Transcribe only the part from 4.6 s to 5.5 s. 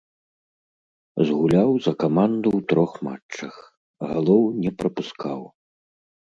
не прапускаў.